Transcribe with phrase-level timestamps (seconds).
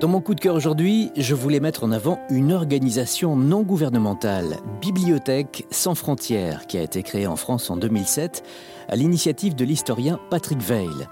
[0.00, 4.58] Dans mon coup de cœur aujourd'hui, je voulais mettre en avant une organisation non gouvernementale,
[4.80, 8.42] Bibliothèque sans frontières, qui a été créée en France en 2007
[8.88, 11.06] à l'initiative de l'historien Patrick Veil.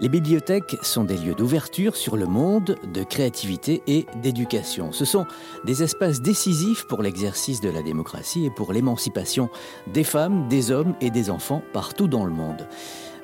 [0.00, 4.92] Les bibliothèques sont des lieux d'ouverture sur le monde, de créativité et d'éducation.
[4.92, 5.26] Ce sont
[5.64, 9.50] des espaces décisifs pour l'exercice de la démocratie et pour l'émancipation
[9.92, 12.68] des femmes, des hommes et des enfants partout dans le monde.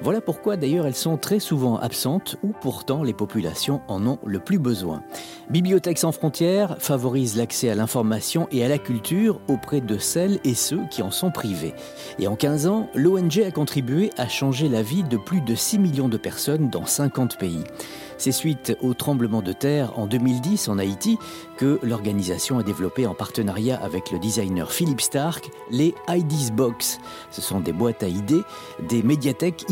[0.05, 4.39] Voilà pourquoi d'ailleurs elles sont très souvent absentes où pourtant les populations en ont le
[4.39, 5.03] plus besoin.
[5.49, 10.53] Bibliothèques sans frontières favorise l'accès à l'information et à la culture auprès de celles et
[10.53, 11.73] ceux qui en sont privés.
[12.19, 15.79] Et en 15 ans, l'ONG a contribué à changer la vie de plus de 6
[15.79, 17.65] millions de personnes dans 50 pays.
[18.19, 21.19] C'est suite au tremblement de terre en 2010 en Haïti
[21.57, 27.01] que l'organisation a développé en partenariat avec le designer Philippe Stark les IDs Box.
[27.31, 28.43] Ce sont des boîtes à idées,
[28.89, 29.65] des médiathèques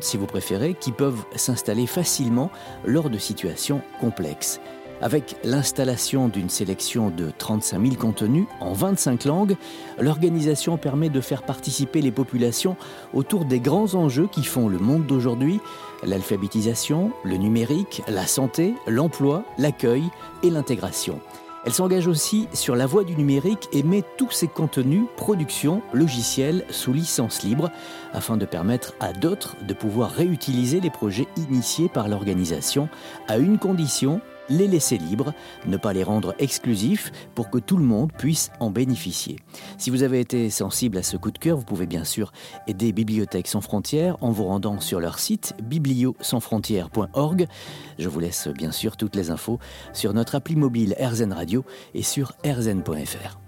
[0.00, 2.50] si vous préférez, qui peuvent s'installer facilement
[2.84, 4.60] lors de situations complexes.
[5.00, 9.56] Avec l'installation d'une sélection de 35 000 contenus en 25 langues,
[10.00, 12.76] l'organisation permet de faire participer les populations
[13.12, 15.60] autour des grands enjeux qui font le monde d'aujourd'hui,
[16.02, 20.04] l'alphabétisation, le numérique, la santé, l'emploi, l'accueil
[20.42, 21.20] et l'intégration.
[21.68, 26.64] Elle s'engage aussi sur la voie du numérique et met tous ses contenus, productions, logiciels
[26.70, 27.70] sous licence libre
[28.14, 32.88] afin de permettre à d'autres de pouvoir réutiliser les projets initiés par l'organisation
[33.28, 35.32] à une condition, les laisser libres,
[35.66, 39.36] ne pas les rendre exclusifs pour que tout le monde puisse en bénéficier.
[39.76, 42.32] Si vous avez été sensible à ce coup de cœur, vous pouvez bien sûr
[42.66, 47.46] aider Bibliothèques sans frontières en vous rendant sur leur site bibliosansfrontières.org.
[47.98, 49.58] Je vous laisse bien sûr toutes les infos
[49.92, 53.47] sur notre appli mobile RZN Radio et sur rzn.fr.